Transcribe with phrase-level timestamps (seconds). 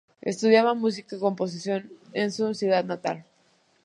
[0.23, 3.23] Estudiaba música y composición en su ciudad natal.